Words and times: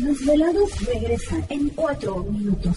Los 0.00 0.18
desvelados 0.18 0.70
regresan 0.84 1.44
en 1.48 1.70
cuatro 1.70 2.18
minutos. 2.24 2.76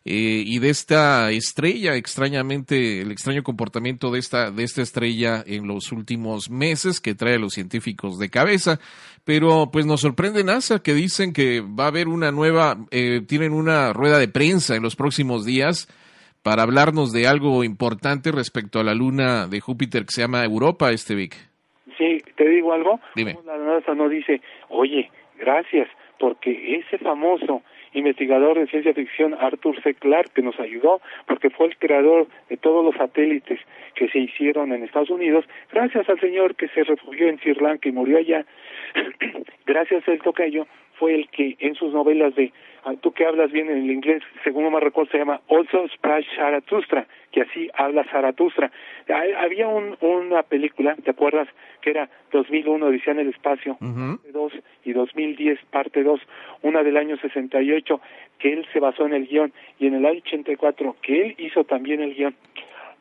Eh, 0.04 0.42
y 0.44 0.58
de 0.58 0.70
esta 0.70 1.30
estrella, 1.30 1.94
extrañamente, 1.94 3.02
el 3.02 3.12
extraño 3.12 3.42
comportamiento 3.42 4.10
de 4.10 4.18
esta, 4.18 4.50
de 4.50 4.64
esta 4.64 4.82
estrella 4.82 5.44
en 5.46 5.68
los 5.68 5.92
últimos 5.92 6.50
meses 6.50 7.00
que 7.00 7.14
trae 7.14 7.36
a 7.36 7.38
los 7.38 7.52
científicos 7.52 8.18
de 8.18 8.28
cabeza. 8.28 8.78
Pero 9.24 9.70
pues 9.72 9.86
nos 9.86 10.00
sorprende 10.00 10.42
NASA 10.42 10.82
que 10.82 10.94
dicen 10.94 11.32
que 11.32 11.60
va 11.60 11.84
a 11.84 11.88
haber 11.88 12.08
una 12.08 12.32
nueva, 12.32 12.78
eh, 12.90 13.20
tienen 13.26 13.52
una 13.52 13.92
rueda 13.92 14.18
de 14.18 14.26
prensa 14.26 14.74
en 14.74 14.82
los 14.82 14.96
próximos 14.96 15.44
días 15.44 15.88
para 16.42 16.62
hablarnos 16.62 17.12
de 17.12 17.28
algo 17.28 17.62
importante 17.62 18.32
respecto 18.32 18.80
a 18.80 18.84
la 18.84 18.94
luna 18.94 19.46
de 19.46 19.60
Júpiter 19.60 20.02
que 20.02 20.10
se 20.10 20.22
llama 20.22 20.44
Europa, 20.44 20.90
este 20.90 21.14
Vic. 21.14 21.36
Sí, 21.96 22.20
te 22.36 22.48
digo 22.48 22.72
algo. 22.72 22.98
Dime. 23.14 23.38
La 23.46 23.56
NASA 23.56 23.94
no 23.94 24.08
dice, 24.08 24.40
oye, 24.68 25.08
gracias, 25.38 25.88
porque 26.18 26.76
ese 26.78 26.98
famoso 26.98 27.62
investigador 27.94 28.58
de 28.58 28.66
ciencia 28.66 28.94
ficción 28.94 29.34
Arthur 29.34 29.80
C. 29.82 29.94
Clarke 29.94 30.32
que 30.34 30.42
nos 30.42 30.58
ayudó 30.58 31.00
porque 31.26 31.50
fue 31.50 31.66
el 31.66 31.76
creador 31.76 32.26
de 32.48 32.56
todos 32.56 32.84
los 32.84 32.94
satélites 32.94 33.60
que 33.94 34.08
se 34.08 34.18
hicieron 34.18 34.72
en 34.72 34.84
Estados 34.84 35.10
Unidos, 35.10 35.44
gracias 35.70 36.08
al 36.08 36.20
señor 36.20 36.54
que 36.54 36.68
se 36.68 36.84
refugió 36.84 37.28
en 37.28 37.38
Sri 37.38 37.54
Lanka 37.54 37.88
y 37.88 37.92
murió 37.92 38.18
allá, 38.18 38.44
gracias 39.66 40.08
al 40.08 40.20
tocayo 40.20 40.66
fue 41.02 41.16
el 41.16 41.28
que 41.30 41.56
en 41.58 41.74
sus 41.74 41.92
novelas 41.92 42.32
de 42.36 42.52
ah, 42.84 42.92
tú 43.00 43.10
que 43.10 43.26
hablas 43.26 43.50
bien 43.50 43.68
en 43.68 43.78
el 43.78 43.90
inglés, 43.90 44.22
según 44.44 44.62
no 44.62 44.70
me 44.70 44.78
recuerdo, 44.78 45.10
se 45.10 45.18
llama 45.18 45.40
Also 45.50 45.88
Sprache 45.88 46.28
Zarathustra, 46.36 47.08
que 47.32 47.40
así 47.40 47.68
habla 47.74 48.04
Zaratustra. 48.04 48.70
Había 49.38 49.66
un, 49.66 49.96
una 50.00 50.44
película, 50.44 50.94
¿te 50.94 51.10
acuerdas? 51.10 51.48
Que 51.80 51.90
era 51.90 52.08
2001, 52.30 52.86
Odisea 52.86 53.14
en 53.14 53.18
el 53.18 53.30
Espacio, 53.30 53.76
parte 53.80 54.30
2, 54.30 54.52
y 54.84 54.92
2010, 54.92 55.58
parte 55.72 56.04
2, 56.04 56.20
una 56.62 56.84
del 56.84 56.96
año 56.96 57.16
68, 57.16 58.00
que 58.38 58.52
él 58.52 58.64
se 58.72 58.78
basó 58.78 59.04
en 59.04 59.14
el 59.14 59.26
guion, 59.26 59.52
y 59.80 59.88
en 59.88 59.94
el 59.94 60.06
año 60.06 60.20
84, 60.20 60.98
que 61.02 61.20
él 61.20 61.34
hizo 61.38 61.64
también 61.64 62.00
el 62.00 62.14
guion. 62.14 62.36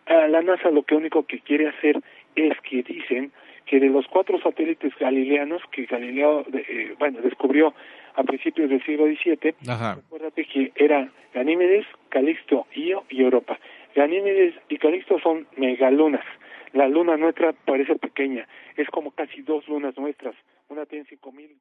Ah, 0.08 0.28
la 0.28 0.42
NASA 0.42 0.72
lo 0.72 0.82
que 0.82 0.96
único 0.96 1.28
que 1.28 1.38
quiere 1.42 1.68
hacer 1.68 2.02
es 2.36 2.60
que 2.62 2.82
dicen 2.82 3.32
que 3.72 3.80
de 3.80 3.88
los 3.88 4.06
cuatro 4.08 4.38
satélites 4.42 4.94
galileanos 5.00 5.62
que 5.72 5.86
Galileo 5.86 6.46
eh, 6.52 6.94
bueno 7.00 7.22
descubrió 7.22 7.74
a 8.16 8.24
principios 8.24 8.70
del 8.70 8.84
siglo 8.84 9.06
XVII, 9.06 9.56
Ajá. 9.70 9.94
acuérdate 9.94 10.44
que 10.44 10.74
era 10.76 11.10
Ganímedes, 11.34 11.86
Calixto, 12.10 12.68
Io 12.76 13.06
y 13.10 13.22
Europa. 13.22 13.58
Ganímedes 13.96 14.56
y 14.68 14.78
Calixto 14.78 15.18
son 15.20 15.48
megalunas. 15.56 16.26
La 16.74 16.90
luna 16.90 17.16
nuestra 17.16 17.54
parece 17.54 17.96
pequeña, 17.96 18.46
es 18.76 18.90
como 18.90 19.12
casi 19.12 19.42
dos 19.42 19.66
lunas 19.70 19.98
nuestras. 19.98 20.36
Una 20.68 20.86
tiene 20.86 21.06
cinco 21.06 21.32
mil. 21.32 21.56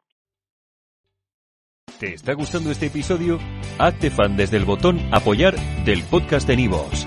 ¿Te 2.00 2.14
está 2.14 2.34
gustando 2.34 2.72
este 2.72 2.86
episodio? 2.86 3.38
Hazte 3.78 4.10
fan 4.10 4.36
desde 4.36 4.56
el 4.56 4.64
botón 4.64 4.98
Apoyar 5.12 5.54
del 5.84 6.02
podcast 6.10 6.48
de 6.48 6.56
Nivos. 6.56 7.06